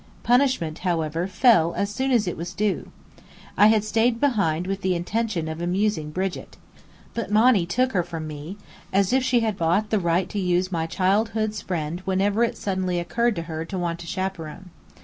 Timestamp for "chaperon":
14.07-14.71